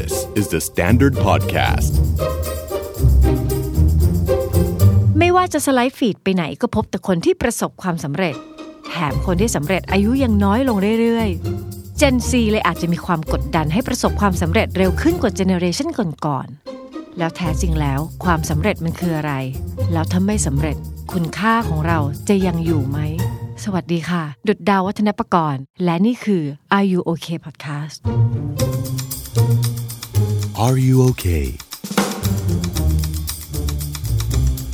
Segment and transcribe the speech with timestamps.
[0.00, 1.92] This is the Standard Podcast.
[5.18, 8.34] ไม่ว่าจะสไลด์ feed ไปไหนก็พบแต่คนที่ประสบความสำเร็จ
[8.88, 15.88] แถมคนที่สำเร็จอายุยังน้อยลงเรื่อยๆ Gen Z เลยอาจจะมีความกดดันให้ประสบความสำเร็จเร็วขึ้นกว่าเจเนอเรชัน
[16.26, 19.32] ก่อนๆ แล้วแท้จริงแล้วความสำเร็จมันคืออะไร
[19.92, 20.76] แล้วถ้าไม่สำเร็จ
[21.12, 21.98] คุณค่าของเรา
[22.28, 22.98] จะยังอยู่ไหม
[23.64, 26.42] สวัสดีค่ะ ดุดดาววัฒนประกรณ์ และนี่คือ
[26.76, 27.98] Are You Okay Podcast
[30.66, 31.46] Are you okay?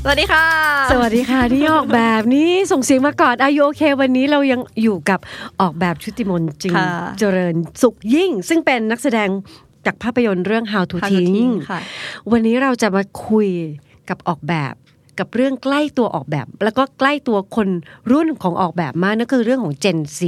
[0.04, 0.46] สวัสดีค่ะ
[0.92, 5.20] สวัสดีค่ะที่ออกแบบนี้ส่งเสียงมาก่อนอายุโอเค วันนี้เรายังอยู่กับ
[5.60, 9.28] ออกแบบชุติมนต์จึงค่ะเจริญสุขยิ่ง ซึ่งเป็นนักแสดง
[9.86, 11.80] จากภาพยนตร์เรื่อง How to How to ทิ้งทิ้งค่ะ
[12.32, 13.48] วันนี้เราจะมาคุย
[14.08, 14.74] กับออกแบบ
[15.18, 17.68] กับเรื่องใกล้ตัวออกแบบ แล้วก็ใกล้ตัวคน
[18.10, 20.20] รุ่นของออกแบบมากนั่นคือเรื่องของ Gen Z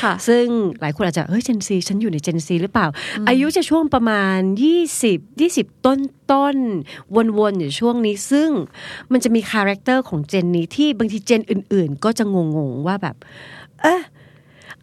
[0.00, 0.46] ค่ะซึ่ง
[0.80, 2.86] หลายคนอาจจะเฮ้ย Gen Z ฉันอยู่ใน Gen Z หรือเปล่า
[3.28, 4.38] อายุจะช่วงประมาณ
[4.90, 5.98] 20 20 ต้น
[6.32, 8.50] ต้นๆวนๆอยู่ช่วงนี้ ซึ่ง
[9.12, 12.36] มันจะมี character ของ Gen นี้ที่บางที Gen อื่น ๆ ก็จะง
[12.70, 13.16] งๆว่าแบบ
[13.82, 14.00] เอ๊ะ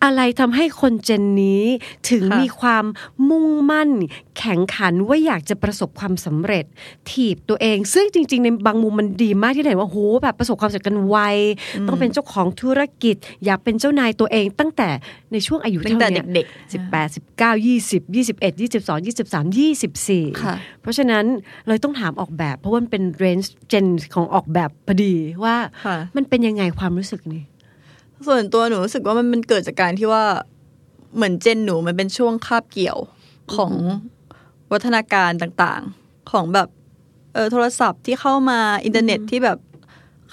[0.03, 1.63] อะไรทำให้คน Gen นี้
[2.09, 2.85] ถึงค่ะมีความ
[3.29, 3.89] มุ่งมั่น
[4.37, 6.65] แข็งขันว่าอยากจะประสบความสำเร็จ
[7.09, 11.17] ถีบตัวเอง ซึ่งจริง ๆ ในบางมุมมันดีมากที่เห็นว่าโหแบบประสบความสำเร็จกันไว
[11.87, 14.89] ต้องเป็นเจ้าของธุรกิจ อยากเป็นเจ้านายตัวเอง ตั้งแต่
[15.31, 21.25] ในช่วงอายุตั้งเท่าแต่เนี้ยเด็กสิบแปดสิบเก้ายี่สิบยี่สิบเอ็ดยี่สิบสองยี่สิบสามยี่สิบสี่ค่ะเพราะฉะนั้น
[21.67, 27.43] เลยต้องถามออกแบบ เพราะว่ามันเป็นเรนจ์เจนของออกแบบพอดีว่าค่ะมันเป็นยังไงความรู้สึกนี้
[28.25, 30.23] ส่วนตัวหนูรู้สึกว่ามันมันเกิดจากการที่ว่า
[31.15, 32.97] เหมือนเจนหนูมันเป็นช่วงคาบเกี่ยว
[33.55, 33.73] ของ
[34.71, 36.67] วัฒนาการต่างๆ ของแบบ
[37.33, 39.57] เออโทรศัพท์ที่เข้ามาอินเทอร์เน็ตที่แบบ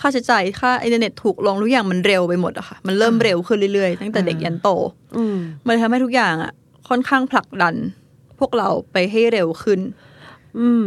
[0.01, 4.69] ค่าใช้จ่ายค่าอินเทอร์เน็ตถูกลงทุกอย่างมันเร็วไปหมดอะค่ะ มันเริ่มเร็วขึ้นเรื่อยๆ ตั้งแต่เด็กยันโต
[5.17, 6.53] อืมมันทำให้ทุกอย่างอะ
[6.89, 7.75] ค่อนข้างผลักดัน
[8.39, 9.81] พวกเราไปให้เร็วขึ้น
[10.59, 10.87] อืม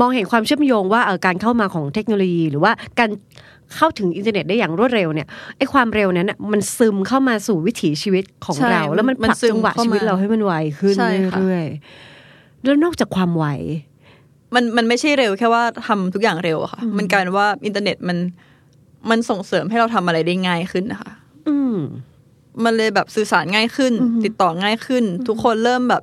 [0.00, 3.10] มองเห็นความเชื่อมโยงว่าเออการเข้ามาของเทคโนโลยี หรือว่าการ
[3.76, 13.46] เข้าถึงอินเทอร์เน็ตได้อย่างรวดเร็วเนี่ยไอ้ความเร็วนั้นน่ะมันซึมเข้ามาสู่วิถีชีวิตของใช่เรา แล้วมันมันผลักซึมจังหวะเข้ามาชีวิตเราให้มันไวขึ้นใช่ค่ะเรื่อยๆแล้วนอกจากความไว
[14.54, 18.18] มันมันไม่ใช่เร็วแค่ว่าทำทุกอย่างเร็วอะค่ะ มันกลายเป็นว่าอินเทอร์เน็ตมัน
[19.10, 21.10] มันส่งเสริมให้เราทำอะไรได้ง่ายขึ้นนะคะ
[21.48, 21.76] อืม
[22.64, 23.92] มันเลยแบบสื่อสารง่ายขึ้น
[24.24, 26.02] ติดต่อง่ายขึ้น ทุกคนเริ่มแบบ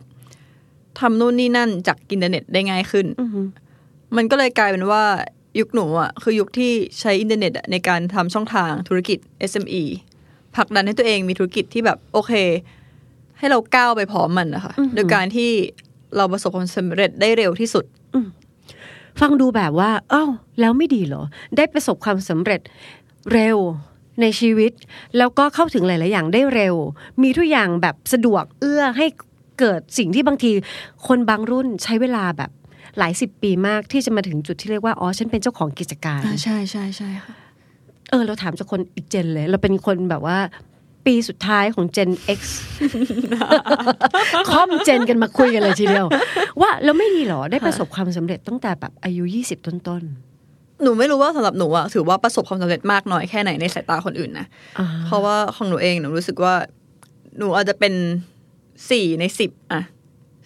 [1.00, 3.45] ทำนู่นนี่นั่นจากอินเทอร์เน็ตได้ง่ายขึ้นอืม
[4.16, 5.03] มันก็เลยกลายเป็นว่า
[5.59, 9.17] ยุคหนูอะคือยุคที่ใช้อินเทอร์เน็ตอะในการทำช่องทางธุรกิจ
[9.51, 9.83] SME
[10.55, 12.33] ผลักดันให้ตัวเองมีธุรกิจที่แบบโอเค
[13.38, 15.51] ให้เราก้าวไปพร้อมมันนะคะโดยการที่
[16.15, 17.85] เราประสบความสำเร็จได้เร็วที่สุด
[19.19, 20.25] ฟังดูแบบว่าเอ้า
[20.59, 21.23] แล้วไม่ดีเหรอ
[21.57, 22.61] ได้ประสบความสำเร็จ
[23.33, 23.57] เร็ว
[24.21, 24.71] ในชีวิต
[25.17, 26.75] แล้วก็เข้าถึงหลาย ๆ อย่างได้เร็ว
[27.21, 29.07] มีทุกอย่างแบบสะดวกเอื้อให้
[29.59, 30.51] เกิดสิ่งที่บางที
[31.07, 32.51] คนบางรุ่นใช้เวลาแบบ
[33.00, 37.35] หลายสิบปีมากที่จะมาถึงจุดที่เรียกว่าอ๋อฉันเป็นเจ้าของกิจการใช่ใช่ใช่ค่ะ
[38.09, 40.38] เออเราถามจากคนอีกเจนเลย เราเป็นคนแบบว่า
[41.06, 42.39] ปีสุดท้ายของ Gen X
[44.50, 46.07] คอมเจนกันมาคุยกันเลยทีเดียว
[46.61, 50.03] ว่าเราไม่ดีเหรอได้ประสบความสำเร็จตั้งแต่แบบอายุ 20 ต้น
[50.81, 56.53] หนูไม่รู้ว่าสำหรับหนูอะถือว่าประสบความสำเร็จมากน้อยแค่ไหนในสายตาคนอื่นนะๆอ่าเพราะว่าของหนูเองหนูรู้สึกว่า
[57.38, 57.94] หนูอาจจะเป็น
[58.89, 59.94] สี่ในสิบอะซึ่ง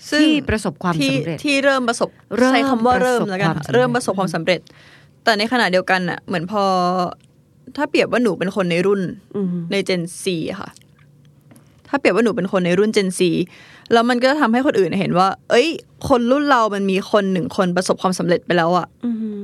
[0.07, 4.59] ที่ประสบความที่สำเร็จที่เริ่มประสบเริ่มใช้คำว่าเริ่มประสบแล้วกันความค่ะสำเร็จเริ่มประสบความสำเร็จ
[5.23, 6.63] แต่ในขณะเดียวกันอะเหมือนพอ
[7.77, 9.01] ถ้าเปรียบว่าหนูเป็นคนในรุ่น
[9.35, 10.69] อืมในเจนซีค่ะ
[11.87, 13.31] ถ้าเปรียบว่าหนูเป็นคนในรุ่นเจนซี
[13.93, 15.67] แล้วมันก็ทำให้คนอื่นเห็นว่า เอ้ย
[16.09, 19.39] คนรุ่นเรามันมีคนหนึ่งคนประสบความสำเร็จไปแล้วอะอืม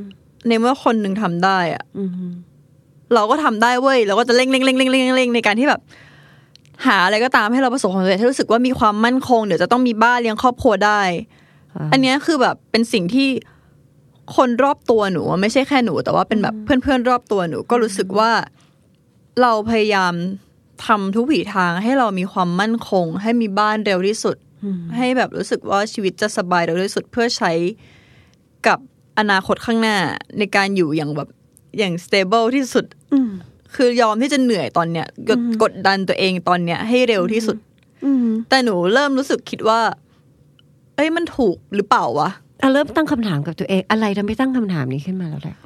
[0.47, 2.11] ในเมื่อคนหนึ่งทำได้อะอืม
[3.13, 5.81] เราก็ทำได้เว้ยเราก็จะเร่งเร่งเร่งเร่งเร่งเร่งในการที่แบบ
[6.85, 11.01] หาอะไรก็ตามให้เราประสบความสำเร็จให้รู้สึกว่ามีความมั่นคงเดี๋ยวจะต้องมีบ้านเลี้ยงครอบครัวได้
[11.91, 13.29] อันเนี้ยคือแบบเป็นสิ่งที่
[14.35, 18.31] คนรอบตัวหนูไม่ใช่แค่หนู แต่ว่าเป็นแบบเพื่อนๆรอบตัวหนู ก็รู้สึกว่า
[19.41, 20.13] เราพยายาม
[20.85, 24.37] ทำทุกวิถีทางให้เรามีความมั่นคง ให้มีบ้านเร็วที่สุด
[24.97, 27.51] ให้แบบรู้สึกว่าชีวิตจะสบายเร็วที่สุดเพื่อใช้
[28.67, 28.79] กับ
[29.19, 29.97] อนาคตข้างหน้า
[30.37, 31.29] ในการอยู่อย่างแบบ
[31.77, 33.31] อย่าง stable ที่สุดอืม
[33.75, 37.57] คือยอมที่จะเหนื่อยตอนเนี้ยกดกดดันตัวเองตอนเนี้ยให้เร็วที่สุด
[38.05, 39.81] อืมแต่หนูเริ่มรู้สึกคิดว่า
[40.95, 42.29] เอ้ยมันถูกหรือเปล่าวะ
[42.61, 45.57] อะเริ่มตั้งคำถามกับตัวเอง อะไรทำให้ตั้งคำถามนี้ขึ้นมาแล้วแหละ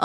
[0.00, 0.04] เอ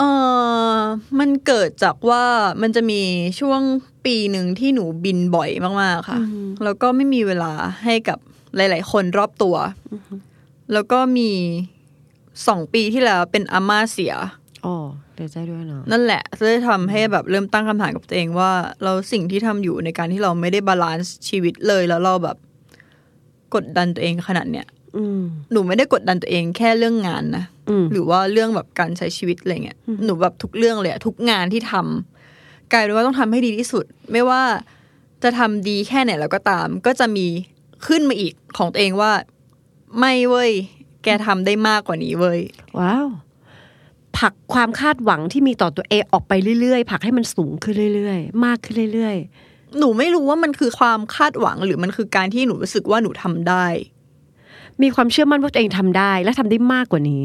[0.72, 0.76] อ
[1.18, 2.24] มันเกิดจากว่า
[2.62, 3.00] มันจะมี
[3.40, 3.60] ช่วง
[4.06, 5.50] ปีหนึ่งที่หนูบินบ่อย
[5.82, 6.18] มากๆค่ะ
[6.64, 7.52] แล้วก็ไม่มีเวลา
[7.84, 8.18] ให้กับ
[8.56, 9.56] หลาย ๆ คนรอบตัว
[10.72, 11.30] แล้วก็มี
[12.48, 14.14] สองปีที่แล้วเป็นอาม่าเสีย
[14.66, 14.76] อ๋อ
[15.16, 18.50] เดี๋ยวใจด้วยเนาะนั่นแหละเลยทำให้แบบเริ่มตั้งคำถามกับตัวเองว่า
[18.82, 22.36] เราสิ่งที่ทำอยู่ในการที่เราไม่ได้ balance ชีวิตเลยแล้วเราแบบ
[23.54, 24.66] กดดันตัวเองขนาดเนี้ย
[24.96, 25.22] อืมม
[25.52, 34.42] หนูไม่ได้กดดันตัวเองแค่เรื่องงานนะอืมหรือว่าเรื่องแบบการใช้ชีวิตอะไรเงี้ยหนูแบบทุกเรื่องเลยอะทุกงานที่ทำกลายเป็นว่าต้องทำให้ดีที่สุด ไม่ว่า
[35.22, 37.26] จะทำดีแค่ไหนแล้วก็ตาม ก็จะมี
[37.86, 39.12] ขึ้นมาอีกของตัวเองว่า
[39.98, 40.52] ไม่เว้ย
[41.04, 42.40] แกทำได้มากกว่านี้เว้ย
[42.78, 43.06] ว้าว
[44.18, 49.16] ผลักความคาดหวังที่มีต่อตัวเองออกไปเรื่อยๆผลักให้มันสูงขึ้นเรื่อยๆ มากขึ้นเรื่อย
[49.78, 57.24] หนูไม่รู้ว่ามันคือความคาดหวังหรือมันคือการที่หนูรู้สึกว่าหนูทำได้ๆมีความเชื่อมั่นว่าตัวเองทำได้และทำได้มากกว่านี้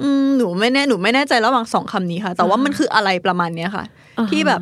[0.00, 3.84] อืมหนูไม่แน่หนูไม่แน่ใจระหว่างสองคำนี้ค่ะ แต่ว่ามันคืออะไรประมาณเนี้ยค่ะ
[4.18, 4.60] อ่าฮะที่แบบ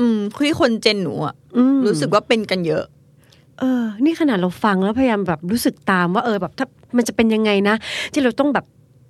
[0.00, 2.84] อืมที่คนเจนหนูอะอืมรู้สึกว่าเป็นกันเยอะ
[3.58, 6.66] เออ นี่ขนาดเราฟังแล้วพยายามแบบรู้สึกตามว่าเออแบบถ้า
[6.96, 7.74] มันจะเป็นยังไงนะ
[8.12, 8.64] ที่เราต้องแบบ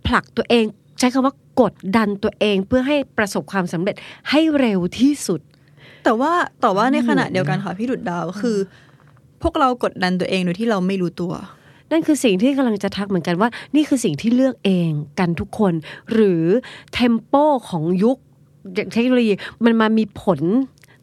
[0.06, 0.64] ผลักตัวเอง
[0.98, 3.94] ใช้คำว่ากดดันตัวเองเพื่อให้ประสบความสำเร็จ
[4.31, 5.40] ให้เร็วที่สุด
[6.04, 8.56] แต่ว่าแต่ว่าในขณะเดียวกันค่ะพี่ดุดดาวคือ
[9.43, 11.32] พวกเรากดดันตัวเองโดยที่เราไม่รู้ตัว
[11.90, 15.72] นั่นคือสิ่งที่กำลังจะทักเหมือนกันว่า นี่คือสิ่งที่เลือกเองกันทุกคน
[16.12, 16.43] หรือ
[16.93, 17.34] เทมโป
[17.69, 18.16] ของยุค
[18.94, 19.32] เทคโนโลยี
[19.64, 20.40] มันมามีผล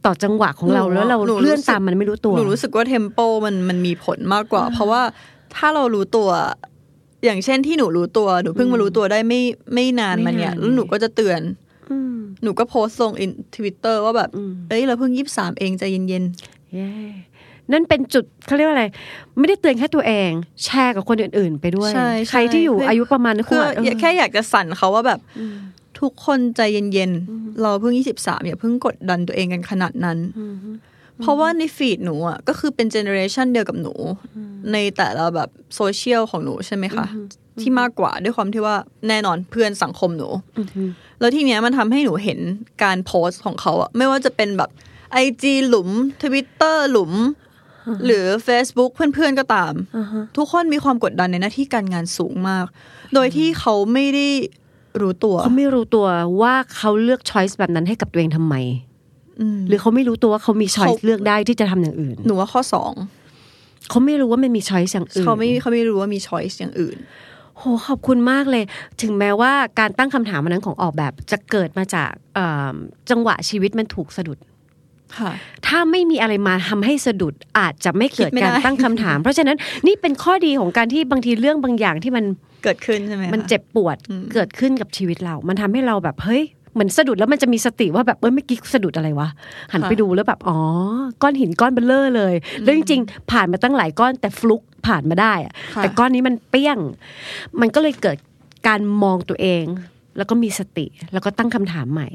[0.06, 5.02] ต่อจังหวะของเราหนูแล้วเราหนูรู้เลื่อนสึกตามมันไม่รู้ตัวหนูรู้สึกว่าเทมโปมันมันมีผลมากกว่า เพราะว่า
[5.56, 6.30] ถ้าเรารู้ตัว
[7.26, 9.42] อย่างเช่นที่หนูรู้ตัวหนูเพิ่งมารู้ตัวได้ไม่
[9.74, 11.42] ไม่นานมาเนี่ยไม่นานแล้วหนูก็จะเตือน
[11.92, 16.04] อืมหนูก็โพสต์ลงอินทวิตเตอร์ว่าแบบอืมเอ้ยเราเพิ่งยี่สิบสามเองใจเย็น
[16.74, 16.90] เย้
[17.72, 18.86] นั่นเป็นจุดเขาเรียกว่าอะไร
[19.40, 20.30] ไม่ได้เตือนแค่ตัวเอง
[20.64, 25.20] แชร์กับคนอื่น ๆ ไปด้วยใช่ใครที่อยู่ใช่อายุประมาณๆนั้นคือเออแค่อยากจะสั่นเขาว่าแบบ
[26.00, 30.18] ทุกคนใจเย็นๆเราเพิ่งยี่สิบสามอย่าเพิ่งกดดันตัวเองกันขนาดนั้น
[31.22, 33.94] เพราะว่าใน feed หนูอะก็คือเป็นเจเนอเรชันเดียวกับหนู
[34.74, 37.06] ในแต่ละแบบโซเชียลของหนูใช่ไหมคะ
[37.62, 38.76] ที่มากกว่าด้วยความที่ว่า
[39.08, 40.30] แน่นอนเพื่อนสังคมหนู
[41.20, 42.40] แล้วทีเนี้ยมันทำให้หนูเห็น
[42.84, 44.70] การโพสต์ของเขาอะไม่ว่าจะเป็นแบบ
[45.12, 45.90] IG หลุม
[46.24, 47.14] ทวิตเตอร์หลุม
[48.06, 49.74] หรือ Facebook เพื่อนๆก็ตาม
[50.38, 52.66] ทุกคนมีความกดดันในหน้าที่การงานสูงมาก
[53.14, 54.28] โดยที่เขาไม่ได้
[55.02, 56.08] รู้ตัว เขาไม่รู้ตัว
[56.42, 58.93] ว่าเขาเลือกช้อยส์แบบนั้นให้กับตัวเองทำไมอืม
[59.68, 62.94] หรือเขาไม่รู้ตัวว่าเขามีช้อยส์เขาเลือกได้ที่จะทำอย่างอื่น หนูว่าข้อสอง
[63.90, 66.98] เขาไม่รู้ว่ามันมีช้อยส์อย่างอื่นเขาไม่เขาไม่รู้ว่ามีช้อยส์อย่างอื่น
[67.58, 68.64] โหขอบคุณมากเลย
[69.02, 72.76] ถึงแม้ว่าการตั้งคำถามอันนั้นของออกแบบจะเกิดมาจากเอิ่ม
[73.10, 74.38] จังหวะชีวิตมันถูกสะดุด
[75.18, 75.32] ค่ะ
[75.68, 79.58] ถ้าไม่มีอะไรมาทำให้สะดุดอาจจะไม่เกิดคิดไม่การได้ตั้งคำถาม เพราะฉะนั้น
[79.88, 82.26] นี่เป็นข้อดีของการที่บางทีเรื่องบางอย่างที่มัน
[82.64, 86.44] เกิดขึ้นใช่ไหมคะมันเจ็บปวดอืมเกิดขึ้นกับชีวิตเรา มันทำให้เราแบบเฮ้ย
[86.74, 89.30] เหมือนสะดุดแล้วมันจะมีสติว่าแบบเอ้ยเมื่อกี้สะดุดอะไรวะ
[89.74, 90.58] หันไปดูแล้วแบบอ๋อ
[91.22, 92.34] ก้อนหินก้อนเบลเลอร์เลย
[92.64, 96.78] แล้วจริงๆ ผ่านมาตั้งหลายก้อนแต่ฟลุกผ่านมาได้อะค่ะแต่ก้อนนี้มันเปี้ยง
[97.62, 98.18] มันก็เลยเกิด
[98.68, 99.64] การมองตัวเอง
[100.18, 102.10] แล้วก็มีสติแล้วก็ตั้งคำถามใหม่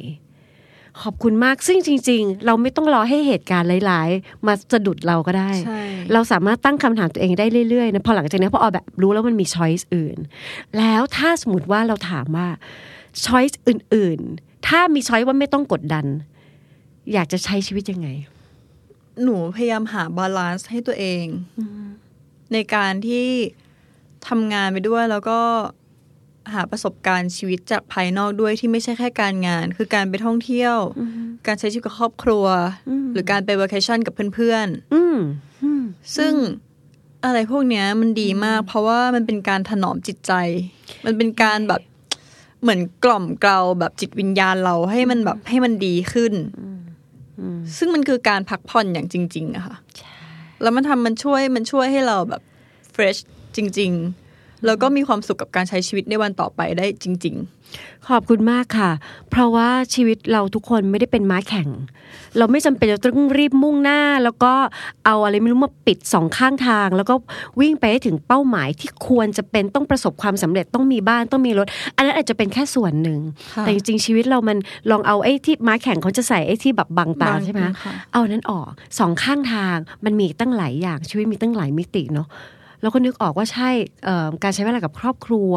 [1.03, 5.81] ขอบคุณมากซึ่งจริง ๆ เราไม่ต้องรอให้เหตุการณ์ร้ายๆ มาสะดุดเราก็ได้ใช่
[6.13, 10.19] เราสามารถตั้งคำถามตัวเองได้เรื่อยๆนะพอหลังจากนี้นพอเอาแบบรู้แล้วมันมี choice อื่น
[10.79, 12.49] แล้วถ้าสมมติว่าเราถามว่า
[13.25, 16.07] choice อื่น ๆ ถ้ามี choice ว่าไม่ต้องกดดัน
[17.13, 18.09] อยากจะใช้ชีวิตยังไง
[19.23, 21.25] หนูพยายามหา balance ให้ตัวเอง
[22.53, 23.29] ในการที่
[24.29, 25.41] ทำงานไปด้วยแล้วก็
[26.53, 30.77] หาประสบการณ์ชีวิตจากภายนอกด้วยที่ไม่ใช่แค่การงาน คือการไปท่องเที่ยว
[31.47, 32.47] การใช้ชีวิตกับครอบครัว
[33.13, 35.19] หรือการไป vacation กับเพื่อนอืม
[35.65, 36.33] อืมๆซึ่ง
[37.25, 40.33] อะไรพวกเนี้ยมันดีมาก เพราะว่ามันเป็นการถนอมจิตใจ
[41.05, 41.83] มันเป็นการแบบ
[42.63, 46.35] เหมือนกล่อมเกลาแบบจิตวิญญาณเราให้มันแบบให้มันดีขึ้น
[47.79, 49.77] ซึ่งมันคือการพักผ่อนอย่างจริง ๆอะค่ะ
[50.63, 52.43] แล้วมันทำมันช่วยมันช่วยให้เราแบบ
[52.93, 53.17] fresh
[53.57, 54.28] จริง ๆ
[54.67, 57.37] แล้วก็มีความสุขกับการใช้ชีวิตในวันต่อไปได้จริง
[58.09, 58.91] ขอบคุณมากค่ะ
[59.31, 61.69] เพราะว่าชีวิตเราทุกคนไม่ได้เป็นม้าแข่ง
[62.39, 64.53] เราไม่จำเป็นจะต้องรีบมุ่งหน้า แล้วก็
[65.07, 67.15] เอาอะไรไม่รู้มาปิดสองข้างทาง แล้วก็
[67.61, 73.19] วิ่งไปให้ถึงเป้าหมายที่ควรจะเป็นต้องประสบความสำเร็จต้องมีบ้านต้องมีรถ อันนั้นอาจจะเป็นแค่ส่วนหนึ่ง
[73.55, 74.59] ค่ะแต่จริงๆชีวิตเรามัน
[74.91, 82.29] ลองเอาไอ้ที่ม้าแข่งเขาจะใส่ไอ้ที่แบบบังตาบังใช่ไหมค่ะเอาอันนั้นออกสองข้างทางมันมีตั้งหลายอย่างชีวิตมีตั้งหลายมิติเนาะ
[82.83, 83.71] แล้วก็นึกออกว่าใช่
[84.05, 85.53] เอ่อการใช้เวลากับครอบครัว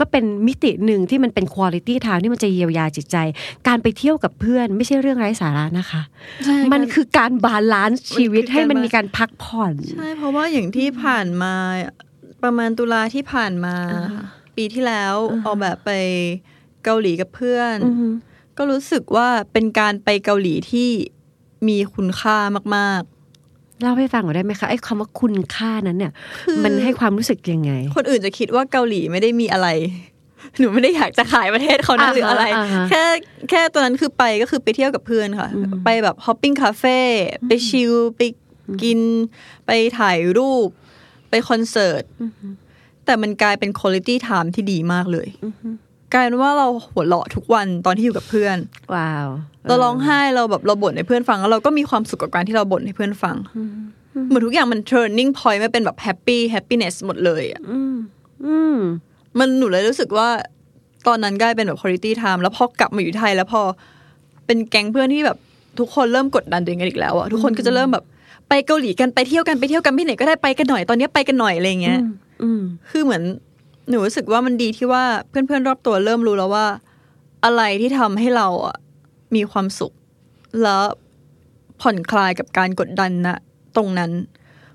[0.00, 3.16] ก็เป็นมิติหนึ่งที่มันเป็นคุณ i t y ทางที่มันจะเยียวยาจิตใจ
[3.68, 11.54] การไปเที่ยวกับเพื่อนไม่ใช่เรื่องไร้สาระนะคะๆใช่มันคือการ balance ชีวิตมันคือให้มันการมีการพักผ่อนใช่เพราะว่าอย่างที่ผ่านมา
[12.42, 13.76] ประมาณตุลาที่ผ่านมา
[14.56, 15.90] ปีที่แล้วเอาแบบไป
[16.84, 18.08] เกาหลีกับเพื่อนอือฮึ
[18.58, 20.90] ก็รู้สึกว่าเป็นการไปเกาหลีที่
[21.68, 22.38] มีคุณค่า
[22.76, 23.02] มาก
[23.82, 26.12] เล่าให้ฟังหน่อยได้ไหมคะไอ้คำว่าคุณค่านั้นเนี่ย
[26.44, 29.68] คือมันให้ความรู้สึกยังไงๆคนอื่นจะคิดว่าเกาหลีไม่ได้มีอะไร
[30.58, 33.04] หนูไม่ได้อยากจะขายประเทศเขานะอ่าฮะหรืออะไรอ่าฮะแค่
[33.50, 35.50] แค่ตอนนั้นคือไปก็คือไปเที่ยวกับเพื่อนค่ะ
[35.84, 36.98] ไปแบบ hopping คาเฟ่
[37.46, 38.20] ไป chill ไป
[38.82, 39.00] กิน
[39.66, 40.68] ไปถ่ายรูป
[41.30, 42.02] ไปคอนเสิร์ต
[43.04, 45.28] แต่มันกลายเป็นคุณ i t y time ที่ดีมากเลย
[46.14, 48.56] กลายเป็นว่าเราหัวเราะทุกวันตอนที่อยู่กับเพื่อน
[48.94, 49.28] ว้าว
[49.68, 53.36] เราร้องไห้เราแบบเราบ่นให้เพื่อนฟังแล้วเราก็มีความสุขกับการที่เราบ่นให้เพื่อนฟัง
[54.28, 57.60] เหมือนทุกอย่างมัน turning point มาเป็นแบบ happy happiness หมดเลยอะ
[58.46, 58.78] อืม
[59.38, 60.28] มันหนูเลยรู้สึกว่า
[61.06, 63.62] ตอนนั้นกลายเป็นแบบ quality time แล้วพอกลับมาอยู่ไทย แล้วพอ
[64.46, 65.38] เป็นแก๊งเพื่อนที่แบบ
[65.78, 68.04] ทุกคนเริ่มกดดันตัวเองกันอีกแล้วอะทุกคนก็จะเริ่มแบบ
[68.48, 71.98] ไปเกาหลีกันไปเที่ยวกันไปเที่ยวกันไปไหนก็ได้ไปกันหน่อยตอนนี้ไปกันหน่อยอะไรเงี้ย
[72.42, 73.22] อืมคือเหมือน
[73.88, 76.66] หนูรู้สึกว่ามันดีที่ว่าเพื่อนๆรอบตัวเริ่มรู้แล้วว่า
[77.44, 78.76] อะไรที่ทำให้เราอะ
[79.34, 79.92] มีความสุข
[80.62, 80.82] แล้ว
[81.80, 83.38] ผ่อนคลายกับการกดดันนะ
[83.76, 84.12] ตรงนั้น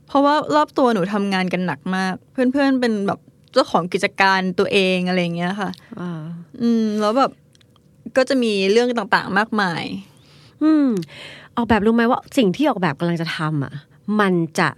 [0.08, 3.20] เพราะว่ารอบตัวหนูทำงานกันหนักมาก เพื่อนๆเป็นแบบ
[3.54, 6.24] เจ้าของกิจการตัวเองอะไรอย่างเงี้ยค่ะว้าว
[6.62, 7.32] อืม แล้วแบบ
[8.18, 9.84] ก็จะมีเรื่องต่างๆมากมาย
[10.64, 10.88] อืม
[11.56, 13.74] ออกแบบรู้ไหมว่าสิ่งที่ออกแบบกำลังจะทำอะ
[14.20, 14.70] มันจะ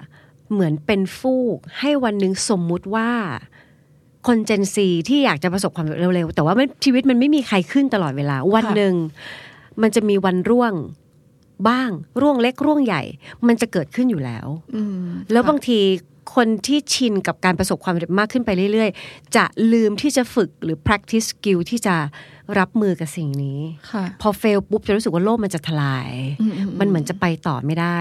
[0.51, 3.09] เหมือนเป็นฟูก ให้วันหนึ่งสมมุติว่า
[4.27, 8.93] คนเจนซีที่อยากจะประสบความสำเร็จเร็วๆแต่ว่ามันชีวิตมันไม่มีใครขึ้นตลอดเวลา วันหนึ่ง
[9.81, 10.73] มันจะมีวันร่วง
[11.69, 11.89] บ้าง
[12.21, 13.01] ร่วงเล็กร่วงใหญ่
[13.47, 15.79] มันจะเกิดขึ้นอยู่แล้วอืมแล้วบางที
[16.35, 21.95] คนที่ชินกับการประสบความสำเร็จมากขึ้นไปเรื่อย ๆ จะลืมที่จะฝึกหรือ practice skill ที่จะ
[22.59, 23.59] รับมือกับสิ่งนี้
[23.91, 27.99] ค่ะพอเฟลปุ๊บจะรู้สึกว่าโลกมันจะทลายอืมอืมมันเหมือนจะไปต่อไม่ได้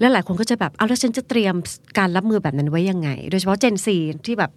[0.00, 1.54] แล้วหลายคนก็จะแบบเอาแล้วฉันจะเตรียม
[1.98, 4.50] การรับมือแบบนั้นไว้ยังไง โดยเฉพาะ Gen Z ที่แบบ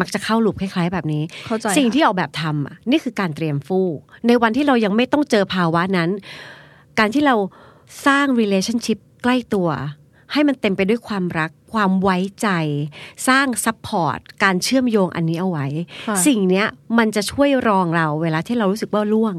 [0.00, 6.10] มักจะเข้า loop คล้ายๆ แบบนี้เข้าใจสิ่งค่ะที่ออกแบบทำอะนี่คือการเตรียมฟูกในวันที่เรายังไม่ต้องเจอภาวะนั้น
[6.98, 7.36] การที่เรา
[8.06, 9.68] สร้าง relationship ใกล้ตัว
[10.32, 12.48] ให้มันเต็มไปด้วยความรัก ความไว้ใจ
[13.28, 15.66] สร้าง support การเชื่อมโยงอันนี้เอาไว้
[16.08, 16.66] ค่ะสิ่งเนี้ย
[16.98, 19.36] มันจะช่วยรองเราเวลาที่เรารู้สึกว่าร่วง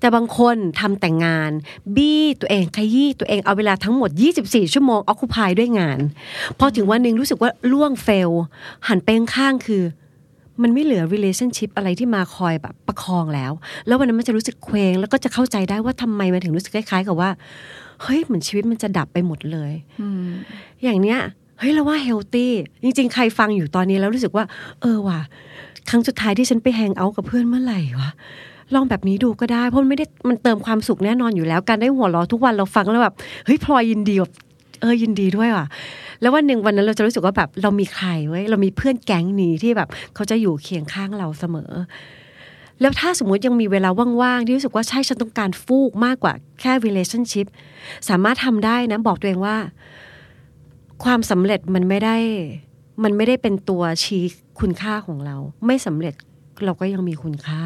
[0.00, 1.50] แต่บางคนทำแต่งาน
[1.96, 4.10] บี้ตัวเองขยี้ตัวเองเอาเวลาทั้งหมด
[4.42, 5.98] 24 ชั่วโมงอ c คุพายด้วยงาน
[6.58, 8.30] พอถึงวันหนึ่งรู้สึกว่าล่วงเฟล
[8.88, 9.82] หันไปข้างๆคือ
[10.62, 13.52] มันไม่เหลือ relationship อะไรที่มาคอยแบบประคองแล้ว
[13.86, 17.30] แล้ววันนั้นมันจะรู้สึกเคว้งแล้วก็จะเข้าใจได้ว่าทำไมมันถึงรู้สึกคล้ายๆกับว่า
[18.02, 20.28] เฮ้ยเหมือนชีวิตมันจะดับไปหมดเลยอืม
[20.82, 21.18] อย่างเนี้ย
[21.58, 22.52] เฮ้ยเราว่าเฮลตี้
[22.82, 24.44] จริง ๆ ใครฟังอยู่ตอนนี้แล้วรู้สึกว่า
[24.80, 25.20] เออว่ะ
[25.90, 28.10] ครั้งสุดท้ายที่ฉันไปแฮงเอาท์กับเพื่อนเมื่อไหร่วะ
[28.74, 33.14] ลองแบบนี้ดูก็ได้เพราะมันไม่ได้มันเติมความสุขแน่นอนอยู่แล้วการได้หัวเราะทุกวันเราฟังแล้วแบบ
[33.44, 34.32] เฮ้ยพลอยยินดีแบบ
[34.80, 35.66] เออยินดีด้วยว่ะ
[36.20, 41.70] แล้ววันหนึ่งวันนั้นเราจะรู้สึกว่าแบบเรามีใครเว้ยเรามีเพื่อนแก๊งนี้ที่แบบเขาจะอยู่เคียงข้างเราเสมอ
[42.80, 43.88] แล้วถ้าสมมุติยังมีเวลา
[44.22, 47.46] ว่างๆที่รู้สึกว่าใช่ฉันต้องการฟูกมากกว่าแค่ relationship
[48.08, 49.56] สามารถทำได้นะ บอกตัวเองว่า
[51.04, 52.16] ความสำเร็จมันไม่ได้
[53.04, 54.24] มันไม่ได้เป็นตัวชี้
[54.60, 56.14] คุณค่าของเรา ไม่สำเร็จ
[56.64, 57.64] เราก็ยังมีคุณค่า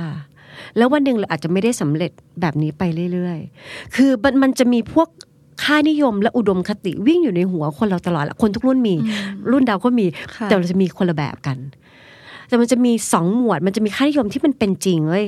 [0.76, 5.08] แล้ววันหนึ่งเราอาจจะไม่ได้สำเร็จแบบนี้ไปเรื่อยๆ คือมันมันจะมีพวก
[5.64, 8.94] ค่านิยมและอุดมคติวิ่งอยู่ในหัวคนเราตลอดละคนทุกรุ่นมี
[9.50, 10.06] รุ่นดาวก็มี
[10.44, 11.58] แต่เราจะมีคนละแบบกัน
[12.48, 15.26] แต่มันจะมีสองหมวด มันจะมีค่านิยมที่มันเป็นจริงเว้ย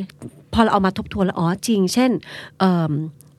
[0.52, 2.10] พอเราเอามาทบทวนแล้วอ๋อจริง เช่น
[2.58, 2.92] เอ่อ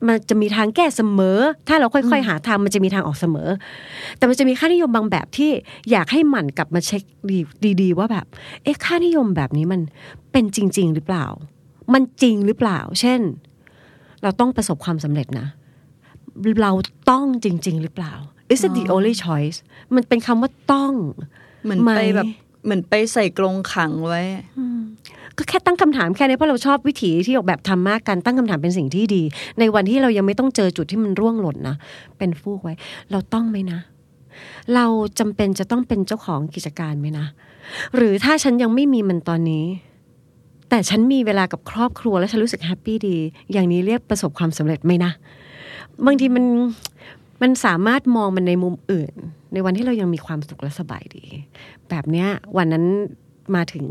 [0.06, 3.48] มันจะมีทางแก้เสมอ ถ้าเราค่อยๆ หาทางมันจะมีทางออกเสมอ
[4.16, 5.50] แต่มันจะมีค่านิยมบางแบบที่
[5.90, 7.38] อยากให้หมั่นกลับมาเช็คดี
[7.82, 8.26] ดีๆว่าแบบ
[8.62, 9.80] เอ๊ะค่านิยมแบบนี้มัน
[10.32, 11.26] เป็นจริง ๆ หรือเปล่า
[11.94, 13.20] มันจริงหรือเปล่า เช่น
[14.22, 15.46] เราต้องประสบความสำเร็จนะ
[16.62, 16.72] เรา
[17.10, 18.12] ต้องจริง ๆ หรือเปล่า
[18.52, 19.58] is it the only choice
[19.94, 20.92] มันเป็นคำว่าต้อง
[21.64, 22.30] เหมือนไหมไปแบบ
[22.64, 24.22] เหมือนไปใส่กรงขังไว้
[25.36, 29.22] ก็แค่ตั้งคำถามแค่นี้เพราะเราชอบวิถีที่ออกแบบทำมากกันตั้งคำถามเป็นสิ่งที่ดี
[29.58, 31.76] ในวันที่เรายังไม่ต้องเจอจุดที่มันร่วงหล่นนะ
[32.18, 32.74] เป็นฟูกไว้
[33.10, 33.78] เราต้องไหมนะ
[34.74, 34.86] เรา
[35.18, 37.26] จำเป็นจะต้องเป็นเจ้าของกิจการไหมนะ
[37.94, 39.64] หรือถ้าฉันยังไม่มีมันตอนนี้
[40.68, 43.16] แต่ฉันมีเวลากับครอบครัวแล้วฉันรู้สึกแฮปปี้ดี
[43.52, 45.10] อย่างนี้เรียกประสบความสำเร็จไหมนะ
[46.06, 46.44] บางทีมัน
[47.42, 49.14] มันสามารถมองมันในมุมอื่น
[49.52, 51.24] ในวันที่เรายังมีความสุขและสบายดี
[51.88, 52.84] แบบเนี้ยวันนั้น
[53.56, 53.84] มาถึง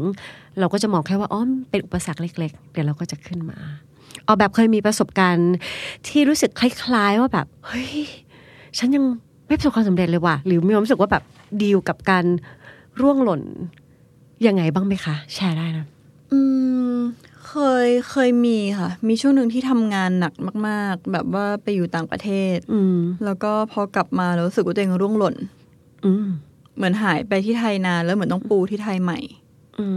[0.60, 3.58] เราก็จะมองแค่ว่าอ๋อเป็นอุปสรรคเล็ก ๆ เดี๋ยวเราก็จะขึ้นมา
[4.28, 5.56] ออกแบบเคยมีประสบการณ์
[6.08, 7.92] ที่รู้สึกคล้าย ๆ ว่าแบบเฮ้ย
[8.78, 9.04] ฉันยัง
[9.48, 11.24] ไม่ประสบความสำเร็จเลยว่ะหรือมีความรู้สึกว่าแบบ
[11.62, 12.26] ดีลกับการ
[13.02, 13.42] ร่วงหล่น
[14.48, 15.86] ยังไงบ้างไหมคะ แชร์ได้นะ
[16.32, 16.67] อืม
[17.50, 20.34] เคยเคยมีค่ะ มีช่วงหนึ่งที่ทำงานหนัก
[20.68, 25.36] มาก ๆ แบบว่าไปอยู่ต่างประเทศอืมแล้วก็พอกลับมาแล้วรู้สึกว่าตัวเองร่วงหล่น
[26.06, 26.28] อืม
[26.76, 29.20] เหมือนหายไปที่ไทยนานแล้วเหมือนต้องปูที่ไทยใหม่
[29.80, 29.88] อื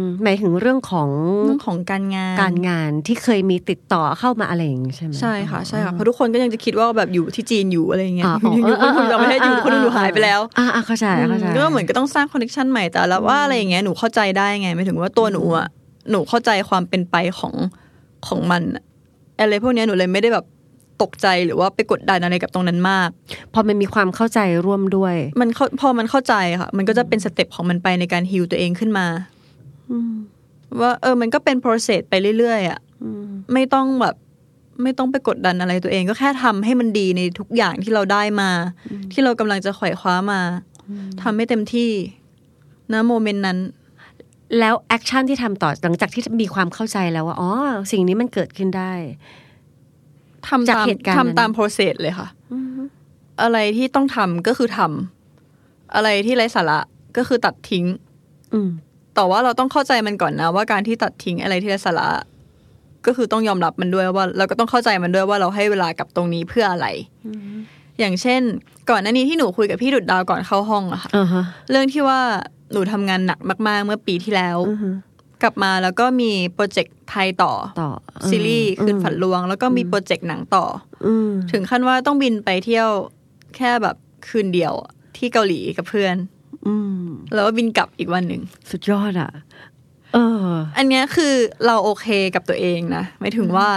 [0.00, 1.08] มหมายถึงเรื่องของ
[1.44, 15.68] เรื่องของการงานการงานที่เคยมีติดต่อเข้ามาอะไรอย่างงี้ใช่ไหมใช่ค่ะใช่ค่ะเพราะทุกคนก็ยังจะคิดว่าแบบอยู่ที่จีนอยู่อะไรอย่างเงี้ยอ๋ออ๋ออยู่คนอยู่เออต่างประเทศอยู่เออคนหนึงหนูหายไปแล้วอ่าอ่าเข้าใจเข้าใจก็เหมือนก็ต้องสร้างคอนเนคชันใหม่แต่แล้วว่าอะไรอย่างเงี้ยหนูเข้าใจได้ไงไม่ถึงว่าตัวหนูอะ
[16.10, 17.54] หนูเข้าใจความเป็นไปของ
[18.26, 18.84] ของมันอะ
[19.40, 20.46] อะไรพวกเนี้ยหนูเลยไม่ได้แบบ
[21.02, 23.08] ตกใจหรือว่าไปกดดันอะไรกับตรงนั้นมาก
[23.52, 29.06] พอมันมีความเข้าใจร่วมด้วย มันเข้าพอมันเข้าใจค่ะ มันก็จะเป็น step ของมันไปในการฮิวตัวเองขึ้นมา
[30.80, 32.80] ว่าเออ มันก็เป็น process ไปเรื่อยๆอะ
[33.52, 34.14] ไม่ต้องแบบ
[34.82, 38.50] ไม่ต้องไปกดดันอะไรตัวเองก็แค่ทำให้มันดีในทุกอย่างที่เราได้มา
[39.12, 40.40] ที่เรากำลังจะไขว่คว้ามา
[41.22, 41.90] ทำให้เต็มที่
[42.92, 43.58] ณ moment นั้น
[44.58, 47.50] แล้ว action ที่ทำต่อหลังจากที่มีความเข้าใจแล้วว่าอ๋อ
[47.92, 48.92] สิ่งนี้มันเกิดขึ้นได้
[50.48, 52.28] ทำจากตามเหตุการณ์นั้นทำตาม process เลยค่ะ
[53.42, 56.78] อะไรที่ต้องทำก็คือทำอะไรที่ไร้สาระ
[57.16, 57.84] ก็คือตัดทิ้ง
[58.54, 58.70] อืม
[59.14, 62.08] แต่ว่าเราต้องเข้าใจมันก่อนนะ ว่าการที่ตัดทิ้งอะไรที่ไร้สาระ
[63.06, 66.86] ก็คือต้องยอมรับมันด้วยว่า เราก็ต้องเข้าใจมันด้วยว่าเราให้เวลากับตรงนี้เพื่ออะไร
[67.98, 68.40] อย่างเช่น
[68.90, 72.20] ก่อนหน้านี้ที่หนูคุยกับพี่ดุดดาวก่อนเข้าห้องอะค่ะอ่าฮะเรื่องที่ว่า
[72.72, 74.90] หนูทำงานหนักมากๆ เมื่อปีที่แล้วอือฮึ
[75.42, 77.90] กลับมาแล้วก็มีโปรเจกต์ไทยต่อต่อ
[78.28, 80.64] ซีรีส์คืนฝันลวง แล้วก็มีโปรเจกต์หนังต่อ
[81.06, 82.88] อืมถึงขั้นว่าต้องบินไปเที่ยว
[83.56, 83.96] แค่แบบ
[84.28, 86.16] คืนเดียวอะที่เกาหลีกับเพื่อน
[86.66, 89.30] อืมแล้วก็บินกลับอีกวันหนึ่งสุดยอดอะ
[90.14, 90.46] เออ
[90.76, 91.34] อันเนี้ยคือ
[91.66, 93.68] เราโอเคกับตัวเองนะหมายถึงว่า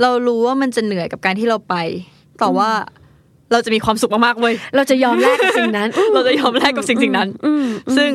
[0.00, 1.74] เรารู้ว่ามันจะเหนื่อยกับการที่เราไป
[2.38, 2.70] แต่ว่า
[3.52, 7.66] เราจะมีความสุขมากๆเว้ยเราจะยอมแลกกับสิ่งนั้น เราจะยอมแลกกับสิ่งสิ่งนั้นอืม
[7.96, 8.10] ซึ่ง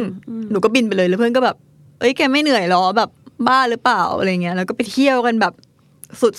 [0.51, 1.55] หนูก็บินไปเลยแล้วเพื่อนก็แบบ
[1.99, 3.09] เอ้ยแกไม่เหนื่อยหรอแบบ
[3.47, 5.53] บ้าหรือเปล่าอะไรเงี้ยแล้วก็ไปเที่ยวกันแบบ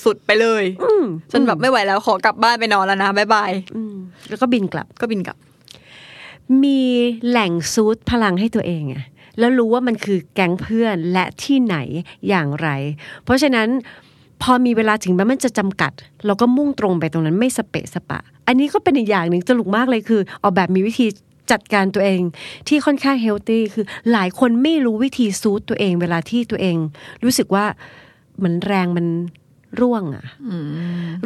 [0.04, 3.94] สุดๆไปเลยอืมจนแบบไม่ไหวแล้วขอกลับบ้านไปนอนแล้วนะบ๊ายบายอืม
[4.28, 5.36] แล้วก็บินกลับก็บินกลับ
[6.62, 6.80] มี
[7.28, 9.04] แหล่งซูดพลังให้ตัวเองอะ
[9.38, 11.76] แล้วรู้ว่ามันคือแก๊งเพื่อนและที่ไหน
[12.28, 12.68] อย่างไร
[13.24, 13.68] เพราะฉะนั้น
[14.42, 15.92] พอมีเวลาถึงแม้มันจะจำกัด
[16.26, 21.06] เราก็มุ่งตรงไปตรงนั้นไม่สเปะสปะ อันนี้ก็เป็นอีกอย่างหนึ่งตลกมากเลยคือ ออกแบบมีวิธี
[21.50, 22.20] จัดการตัวเอง
[22.68, 26.76] ที่ค่อนข้างเฮลตี้คือหลายคนไม่รู้วิธีซูดตัวเอง เวลาที่ตัวเอง
[27.24, 27.64] รู้สึกว่า
[28.38, 29.06] เหมือนแรงมัน
[29.80, 30.24] ร่วงอะ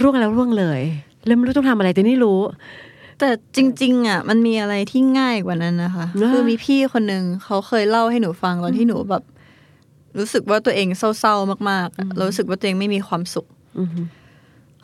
[0.01, 0.81] ร่วงแล้วร่วงเลย
[1.27, 2.41] แล้วไม่รู้ต้องทำอะไรแต่นี่รู้
[3.19, 9.23] แต่จริง ๆอะมันมีอะไรที่ง่ายกว่านั้นนะคะนะคือมีพี่คนหนึ่งเขาเคยเล่าให้หนูฟังตอนที่หนูแบบ
[10.19, 13.47] รู้สึกว่าตัวเองเศร้าๆมากๆอะแล้วรู้สึกว่าตัวเองไม่มีความสุข
[13.81, 14.01] อือฮึ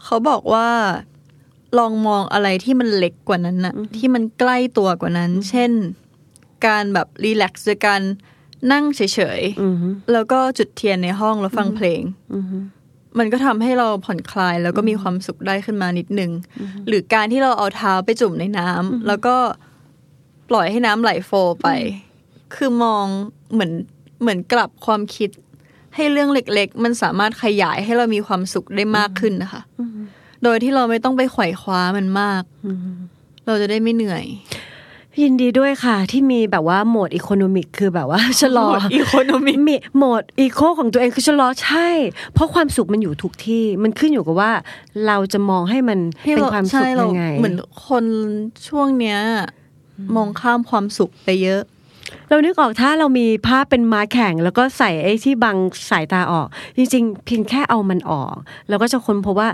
[0.04, 0.66] เขาบอกว่า
[1.78, 5.70] ลองมองอะไรที่มันเล็กกว่านั้นน่ะที่มันใกล้ตัวกว่านั้น เช่น
[6.66, 8.00] การแบบรีแลกซ์โดยการ
[8.72, 9.00] นั่งเฉ
[9.38, 12.02] ยอือฮึๆแล้วก็จุดเทียนในห้องแล้วฟังเพลง
[12.34, 12.58] อือฮึ
[13.18, 16.30] มันก็ทำให้เราผ่อนคลายแล้วก็มีความสุขได้ขึ้นมานิดนึง
[16.88, 19.36] หรือการที่เราเอาเท้าไปจุ่มในน้ำแล้วก็
[20.50, 21.68] ปล่อยให้น้ำไหลโฟลว์ไป
[22.54, 23.06] คือมอง
[23.52, 23.72] เหมือน
[24.22, 25.30] เหมือนกลับความคิด
[25.94, 29.62] ให้เรื่องเล็ก ๆ มันสามารถขยายให้เรามีความสุขได้มากขึ้นนะคะ
[30.44, 32.42] โดยที่เราไม่ต้องไปไขว่คว้ามันมาก
[33.46, 34.24] เราจะได้ไม่เหนื่อย
[35.22, 41.88] ยินดีด้วยค่ะ ที่มีแบบว่าโหมดอีโคโนมิกคือแบบว่าชะลออีโคโนมิกมีโหมดอีโคของตัวเองคือชะลอใช่
[42.34, 44.52] เพราะความสุขมันอยู่ทุกที่ มันขึ้นอยู่กับว่า
[45.06, 48.04] เราจะมองให้มันให้เป็นเราความสุใช่ขเรายังไงเหมือนคน
[48.68, 49.18] ช่วงเนี้ย
[50.16, 51.62] มองข้ามความสุขไปเยอะ
[52.28, 55.56] เรานึกออกถ้าเรามีภาพเป็นม้าแข่ง แล้วก็ใส่ไอ้ที่บัง
[55.90, 56.46] สายตาออก
[56.76, 58.34] จริงๆ เพียงแค่เอามันออก
[58.68, 59.48] เราก็จะค้นพบว่า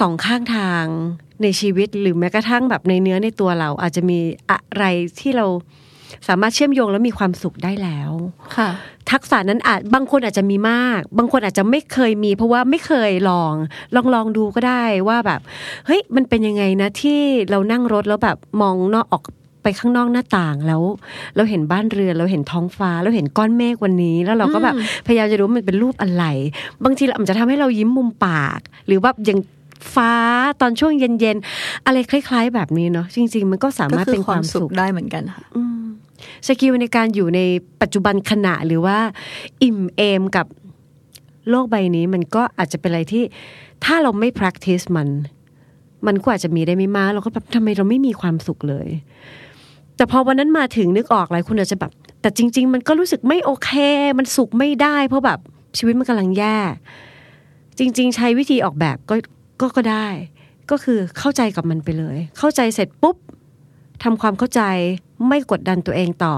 [0.00, 0.84] สองข้างทาง
[1.42, 4.18] ในชีวิตหรือแม้กระทั่งแบบในเนื้อในตัวเรา อาจจะมี
[4.50, 4.84] อะไร
[5.20, 5.46] ที่เรา
[6.28, 8.10] สามารถเชื่อมโยงแล้วมีความสุขได้แล้ว
[8.56, 8.70] ค่ะ
[9.10, 13.54] ทักษะนั้นอาจบางคนอาจจะมีมาก บางคนอาจจะไม่เคยมี เพราะว่าไม่เคยลอง
[13.94, 15.40] ลองลองดูก็ได้ว่าแบบ
[15.86, 19.22] เฮ้ยมันเป็นยังไงนะที่เรานั่งรถแล้วแบบมองนอกออก
[19.62, 20.82] ไปข้างนอกหน้าต่างแล้ว
[21.36, 24.74] เราเห็นบ้านเรือนเราเห็นท้องฟ้าเราเห็นก้อนเมฆวันนี้ แล้วเราก็แบบ
[25.06, 26.24] พยายามจะรู้ว่ามันเป็นรูปอะไร
[26.84, 29.38] บางทีเราอาจจะทำให้เรายิ้มมุมปาก หรือว่าอย่าง
[29.94, 30.12] ฟ้า
[30.60, 35.44] ตอนช่วงเย็นๆ อะไรคล้าย ๆ แบบนี้เนาะจริง ๆ มันก็สาก็มารถคืเป็อนความความสุสุขขได้เหมือนกันค่ะ
[36.46, 37.40] สกิลในการอยู่ใน
[37.80, 38.98] ปัจจุบันขณะหรือว่า
[39.62, 40.46] อิ่มเอมกับ
[41.50, 43.24] โลกใบนี้มันก็อาจจะเป็นอะไรที่
[43.84, 45.08] ถ้าเราไม่ practice มัน
[46.06, 48.88] มันก็อาจจะมีได้ไม่มากเราก็แบบทำไมเราไม่มีความสุขเลย
[49.96, 53.70] แต่พอวันนั้นมาถึงนึกออกหลายคนอาจจะแบบ แต่จริง ๆ มันก็รู้สึกไม่โอเค
[54.18, 55.38] มันสุขไม่ได้ เพราะแบบ
[55.78, 56.56] ชีวิตมันกำลังแย่
[57.78, 59.14] จริง ๆ ใช้วิธีออกแบบก็
[59.60, 60.08] ก็ก็ได้
[60.70, 63.16] ก็คือเข้าใจกับมันไปเลย เข้าใจเสร็จปุ๊บ
[64.02, 64.62] ทำความเข้าใจ
[65.28, 66.36] ไม่กดดันตัวเองต่อ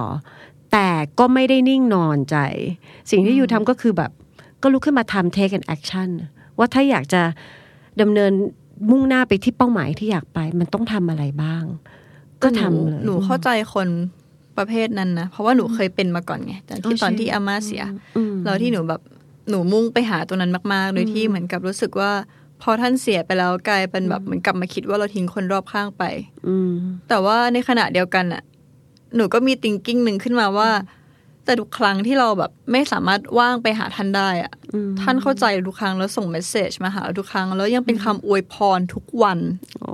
[0.73, 2.37] แต่ก็ไม่ได้นิ่งนอนใจ
[3.11, 4.11] สิ่งที่อยู่ทำก็คือแบบ
[4.63, 6.11] ก็ลุกขึ้นมาทำ take an action
[6.59, 7.23] ว่าถ้าอยากจะ
[8.01, 8.33] ดำเนิน
[8.91, 11.65] มุ่งหน้าไปที่เป้าหมายที่อยากไป มันต้องทำอะไรบ้าง
[12.43, 13.89] ก็ทำเลยหนูเข้าใจคน
[14.57, 17.85] ประเภทนั้นนะ เพราะว่าหนูเคยเป็นมาก่อนไงตอนที่อ๋อตอนใช่ที่อาม่าเสีย
[18.17, 19.01] อืมแล้วที่หนูแบบ
[19.51, 22.13] หนูมุ่งไปหาตัวนั้นมาก ๆ โดยที่เหมือนกับรู้สึกว่า
[22.63, 26.05] พอท่านเสียไปแล้วกลายเป็นแบบเหมือนกลับมาคิดว่าเราทิ้งคนรอบข้างไป
[26.49, 26.73] อืม
[27.09, 28.43] แต่ว่าในขณะเดียวกันอะ
[29.17, 30.71] หนูก็มี thinking หนึ่งขึ้นมาว่า
[31.45, 34.53] แต่ทุกครั้งที่เราแบบไม่สามารถว่างไปหาท่านได้อะ
[35.01, 39.39] ท่านเข้าใจทุกครั้งแล้วส่งเมสเซจมาหาเราทุกครั้ง แล้วยังเป็นคำอวยพรทุกวัน
[39.81, 39.93] โอ้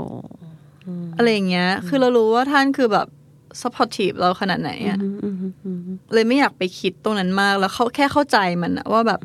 [1.17, 3.07] อะไรอย่างเงี้ย คือเรารู้ว่าท่านคือแบบ
[3.63, 4.99] supportive เราขนาดไหนอะ
[6.15, 9.21] เลยไม่อยากไปคิดตรงนั้นมาก แล้วเขาแค่เข้าใจมันอะว่าแบบ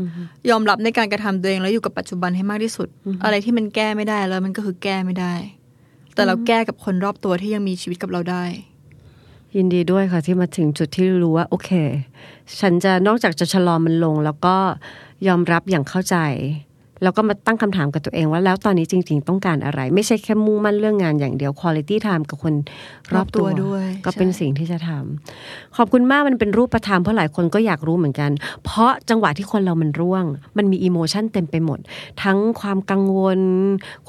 [0.50, 2.88] ยอมรับในการกระทำตัวเองแล้วอยู่กับปัจจุบันให้มากที่สุด
[3.24, 5.34] อะไรที่มันแก้ไม่ได้แล้วมันก็คือแก้ไม่ได้
[6.16, 8.46] แต่เราแก้กับคนรอบตัวที่ยังมีชีวิตกับเราได้
[9.56, 11.72] ยินดีด้วยค่ะที่มาถึงจุดที่รู้ว่า โอเค
[12.60, 14.56] ฉันจะนอกจากจะชะลอมันลง แล้วก็
[15.28, 16.18] ยอมรับอย่างเข้าใจ
[17.04, 22.54] แล้วก็มาตั้งคำถามกับตัวเองว่าแล้วตอนนี้จริง ๆ ต้องการอะไร ไม่ใช่แค่มุ่งมั่นเรื่องงานอย่างเดียว quality time กับคน
[23.14, 28.32] รอบตัวรอบตัวด้วย ก็เป็นใช่สิ่งที่จะทำขอบคุณมากมันเป็นรูปธรรมเพราะหลายคนก็อยากรู้เหมือนกัน
[28.64, 30.26] เพราะจังหวะที่คนเรามันร่วง
[30.58, 31.80] มันมีอิโมชันเต็มไปหมด
[32.24, 33.40] ทั้งความกังวล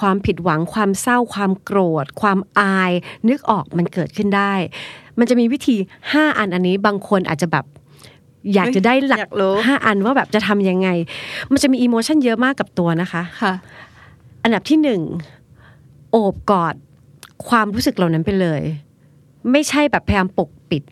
[0.00, 2.92] ความผิดหวัง ความเศร้า ความโกรธ ความอาย
[3.28, 4.54] นึกออกมันเกิดขึ้นได้
[5.18, 5.76] มันจะมีวิธี
[6.12, 7.64] ห้าอันอันนี้บางคนอาจจะแบบ
[8.54, 10.88] อยากจะได้หลักอยากรู้ห้าอันว่าแบบจะทำยังไง
[11.52, 13.54] มันจะมี emotion เยอะมากกับตัวนะคะค่ะ
[14.42, 15.00] อันดับที่หนึ่ง
[16.10, 16.74] โอบกอด
[17.48, 18.62] ความรู้สึกเหล่านั้นไปเลย
[19.52, 20.82] ไม่ใช่แบบพยายามปกปิด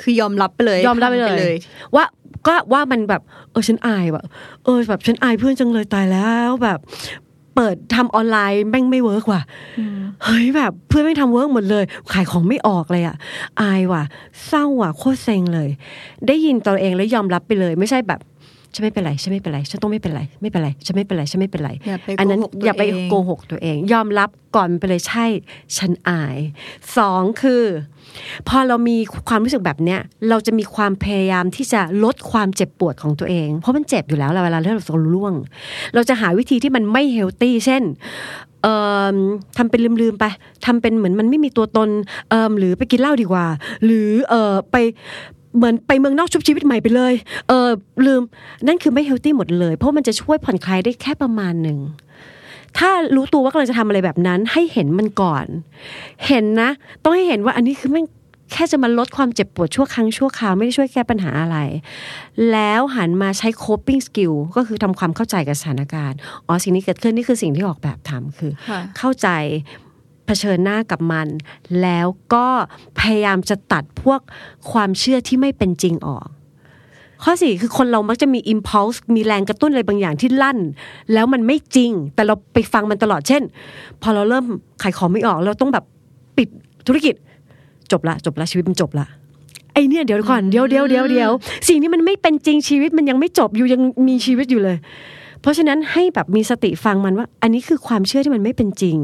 [0.00, 1.54] คือยอมรับไปเลย ยอมรับไปเลย
[1.94, 2.04] ว่า
[2.46, 4.24] ก็ว่ามันแบบ เออฉันอายว่ะ
[4.64, 6.78] เออแบบฉันอายเพื่อนจังเลยตายแล้วแบบ
[7.60, 9.42] เปิดทำออนไลน์แม่งไม่ work ว่ะ
[10.24, 13.16] เฮ้ยแบบเพื่อนไม่งทำเวิร์กหมดเลย ขายของไม่ออกเลยอะ
[13.60, 14.02] อายว่ะ
[14.46, 15.70] เศร้าว่ะโคตรเซ็งเลย
[16.26, 18.20] ได้ยินตัวเองแล้วยอมรับไปเลย ไม่ใช่แบบ
[18.74, 25.26] ฉันไม่เป็นไรฉันไม่เป็นไรฉันต้องไม่เป็นไรไม่เป็นไรฉันไม่เป็นไรฉันไม่เป็นไรอย่าไปอันนั้นโกหกตัวอย่าไปเองโกหกตัวเอง ยอมรับก่อนไปเลยใช่
[25.78, 26.36] ฉันอาย
[26.96, 27.62] สองคือ
[28.48, 28.96] พอเรามี
[29.28, 35.34] ความรู้สึกแบบเนี้ยเราจะมีความพยายามที่จะลดความเจ็บปวดของตัวเอง เพราะมันเจ็บอยู่แล้วเวลาที่เราจะล่วง
[35.94, 37.82] เราจะหาวิธีที่มันไม่เฮลตี้เช่น
[38.62, 38.74] เอ่
[39.14, 39.16] อ
[39.58, 40.24] ทำเป็นลืมๆไป
[40.66, 41.88] ทำเป็นเหมือนมันไม่มีตัวตน
[42.30, 43.46] เอ่อหรือไปกินเหล้าดีกว่า
[43.84, 44.76] หรือเอ่อไป
[45.56, 47.14] เหมือนไปเมืองนอกชุบชีวิตใหม่ไปเลย
[47.48, 47.68] เออ
[48.06, 48.22] ลืม
[48.66, 51.78] นั่นคือไม่เฮลตี้หมดเลย เพราะมันจะช่วยผ่อนคลายได้แค่ประมาณหนึ่ง
[52.78, 55.46] ถ้ารู้ตัวว่ากำลังจะทำอะไรแบบนั้น ให้เห็นมันก่อน
[56.26, 56.70] เห็นนะ
[57.02, 58.06] ต้องให้เห็นว่าอันนี้คือแม่ง
[58.52, 61.58] แค่จะมาลดความเจ็บปวดชั่วครั้งชั่วคราวไม่ได้ช่วยแก้ปัญหาอะไร
[62.52, 69.28] แล้วหันมาใช้ coping skill ก็คือทำความเข้าใจกับสถานการณ์ อ๋อสิ่งนี้เกิดขึ้นนี่คือสิ่งที่ออกแบบทำคือค่ะเข้าใจ
[69.89, 71.28] เผชิญหน้ากับมัน
[71.82, 72.46] แล้วก็
[73.00, 74.20] พยายามจะตัดพวก
[74.72, 76.26] ความเชื่อที่ไม่เป็นจริงออก
[77.24, 80.58] ข้อสี่คือคนเรามักจะมี impulse มีแรงกระตุ้นอะไรบางอย่างที่ลั่น
[81.12, 83.42] แล้วมันไม่จริง แต่เราไปฟังมันตลอดเช่น
[84.02, 84.44] พอเราเริ่ม
[84.82, 85.84] ขายของไม่ออก เราต้องแบบ
[86.36, 86.48] ปิด
[86.86, 87.14] ธุรกิจ
[87.92, 89.06] จบละ จบละชีวิตมันจบละ
[89.72, 91.30] ไอเนี่ยเดี๋ยวก่อนเดี๋ยวเดี๋ยวเดี๋ยวเดี๋ยว
[91.68, 94.76] สิ่งนี้มันไม่เป็นจริงชีวิตมันยังไม่จบอยู่ยังมีชีวิตอยู่เลย
[95.40, 98.96] เพราะฉะนั้นให้แบบมีสติฟังมันว่า อันนี้คือความเชื่อที่มันไม่เป็นจริง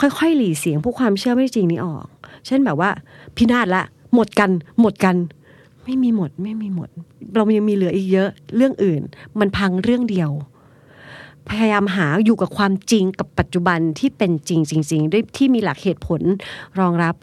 [0.00, 2.06] ค่อยๆ หลีเสียงพวกความเชื่อไม่จริงนี้ออก
[2.46, 2.90] เช่นแบบว่า
[3.36, 3.82] พินาศละ
[4.14, 4.50] หมดกัน
[4.80, 5.16] หมดกัน
[5.84, 6.88] ไม่มีหมด ไม่มีหมด
[7.34, 9.02] เรายังมีเหลืออีกเยอะเรื่องอื่น
[9.38, 10.30] มันพังเรื่องเดียว
[11.48, 16.20] พยายามหาอยู่กับความจริงกับปัจจุบันที่เป็นจริงจริงๆด้วยที่มีหลักเหตุผล
[16.78, 17.14] รองรับ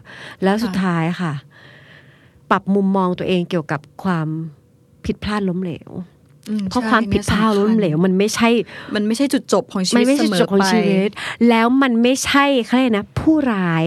[0.43, 1.33] แล้วสุดท้ายค่ะ
[2.51, 4.27] ปรับมุมมองตัวเองเกี่ยวกับความ
[5.05, 5.89] ผิดพลาดล้มเหลว
[6.69, 8.49] เพราะใช่ความผิดพลาดเนี่ยสำคัญล้มเหลวมันไม่ใช่
[8.95, 11.09] มันไม่ใช่จุดจบของชีมัวินตไม่เสใช่มจุอดของไปชีวิต
[11.49, 13.85] แล้วมันไม่ใช่เขาเรียกนะผู้ร้าย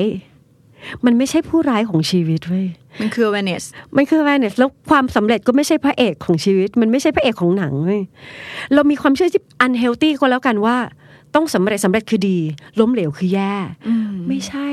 [1.05, 2.67] มันไม่ใช่ผู้ร้ายของชีวิตเว้ย
[3.01, 3.65] มันคือ awareness
[3.97, 8.03] มันคือ awareness แล้วความสำเร็จก็ไม่ใช่พระเอกของชีวิต มันไม่ใช่พระเอกของหนังเว้ย
[8.75, 10.77] เรามีความเชื่อที่ unhealthy ก็แล้วกันว่า
[11.37, 12.39] ต้องสำเร็จสำเร็จคือดี
[12.81, 13.55] ล้มเหลวคือแย่
[14.29, 14.69] ไม่ใช่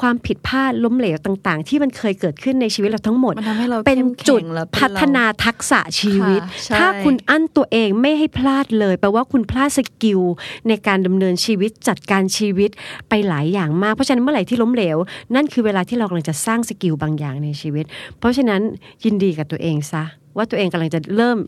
[0.00, 10.20] ความผิดพลาดล้มเหลวต่างๆ ที่มันเคยเกิดขึ้นในชีวิตเราทั้งหมดมันทำให้เราเป็นเข้มแข็งจุดและเป็นพัฒนาทักษะชีวิตค่ะใช่ถ้าคุณอั้นตัวเองไม่ให้พลาดเลยแปลว่าคุณพลาด skill
[10.68, 12.70] ในการดำเนินชีวิตจัดการชีวิต
[13.08, 14.96] ไปหลายอย่างมาก เพราะฉะนั้นเมื่อไหร่ที่ล้มเหลว
[15.34, 17.84] นั่นคือเวลาที่เรากำลังจะสร้าง skill บางอย่างในชีวิต
[18.18, 18.60] เพราะฉะนั้น
[19.04, 20.04] ยินดีกับตัวเองซะ
[20.36, 21.38] ว่าตัวเองกำลังจะเริ่ม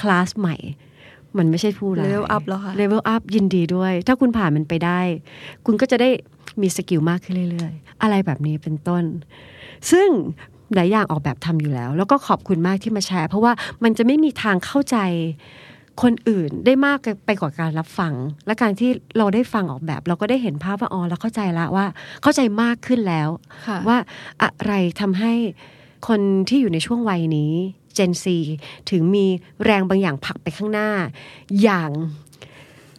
[0.00, 0.56] คลาสใหม่
[1.38, 5.00] มันไม่ใช่ผู้ร้าย level up แล้วค่ะเลเวลอัพยินดีด้วย ถ้าคุณผ่านมันไปได้
[5.66, 6.08] คุณก็จะได้
[6.62, 9.04] มีสกิลมากขึ้นเรื่อยๆ อะไรแบบนี้เป็นต้น
[9.90, 10.08] ซึ่ง
[10.74, 14.96] หลายอย่างออกแบบทำอยู่แล้ว แล้วก็ขอบคุณมากที่มาแชร์ เพราะว่ามันจะไม่มีทางเข้าใจ
[16.02, 18.12] คนอื่นได้มากไปกว่าการรับฟัง
[18.46, 21.86] และการที่เราได้ฟังออกแบบ เราก็ได้เห็นภาพว่าอ๋อเราเข้าใจละว่า
[22.22, 23.28] เข้าใจมากขึ้นแล้ว
[23.66, 23.98] ค่ะว่า
[24.42, 25.32] อะไรทำให้
[26.08, 27.52] คนที่อยู่ในช่วงวัยนี้
[27.96, 28.24] Gen Z
[28.90, 29.26] ถึงมี
[29.64, 30.90] แรงบางอย่างผลักไปข้างหน้า
[31.62, 31.90] อย่าง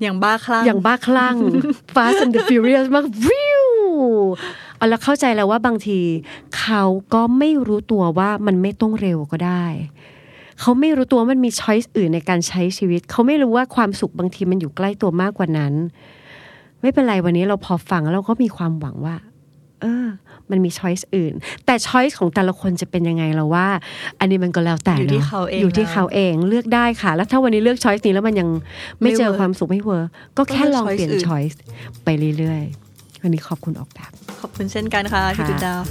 [0.01, 1.35] อย่างบ้าคลั่งอย่างบ้าคลั่ง
[1.95, 3.65] Fast and the Furious มากวิว
[4.77, 5.99] เอาแล้วเข้าใจแล้วว่าบางที
[6.59, 9.65] เขาก็ไม่รู้ตัวว่ามันไม่ต้องเร็วก็ได้
[10.59, 15.73] เขาไม่รู้ตัวว่ามันมีช้อยส์อื่นในการใช้ชีวิต เขาไม่รู้ว่าความสุขบางทีมันอยู่ใกล้ตัวมากกว่านั้น
[16.81, 19.15] ไม่เป็นไรวันนี้เราพอฟังแล้วเราก็มีความหวังว่า
[19.81, 20.07] เออ
[20.51, 21.33] มันมี choice อื่น
[21.65, 23.67] แต่ choice ของแต่ละคนจะเป็นยังไงเราว่า
[24.19, 28.49] อันนี้มันก็แล้วแต่อยู่ที่นะเขาเองอยู่ที่นะเขาเองเลือกได้ค่ะ แล้วถ้าวันนี้เลือก choice นี้แล้วมันยัง
[29.01, 31.59] ไม่ไม่เจอ work ความสุขไม่ work ก็แค่ก็เลือกลองเปลี่ยน choice อื่น choice
[32.03, 35.81] ไปเรื่อยๆวันนี้ขอบคุณออกแบบ ขอบคุณเช่นกันค่ะพี่ค่ะจุดดาว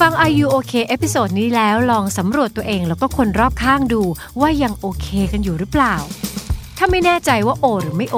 [0.00, 4.02] ฟัง Are You OK episode นี้แล้วลองสำรวจตัวเองแล้วก็คนรอบข้างดู
[4.40, 5.94] ว่ายังโอเคกันอยู่หรือเปล่า
[6.84, 8.16] ถ้าไม่แน่ใจว่าโอ หรือไม่โอ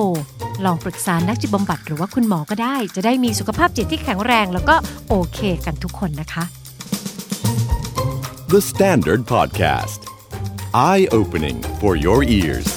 [0.64, 4.76] ลองปรึกษานักจิตบำบัดหรือว่าคุณหมอก็ได้ จะได้มีสุขภาพจิตที่แข็งแรงแล้วก็
[5.08, 6.44] โอเคกันทุกคนนะคะ
[8.52, 10.00] The Standard Podcast.
[10.90, 12.68] Eye opening for your ears.